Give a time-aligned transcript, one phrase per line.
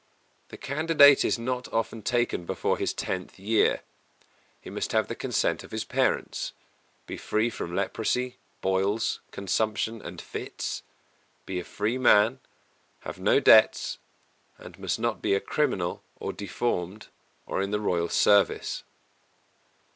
[0.49, 3.83] The candidate is not often taken before his tenth year;
[4.59, 6.53] he must have the consent of his parents;
[7.05, 10.81] be free from leprosy, boils, consumption and fits;
[11.45, 12.39] be a free man;
[13.01, 13.99] have no debts;
[14.57, 17.09] and must not be a criminal or deformed
[17.45, 18.83] or in the royal service.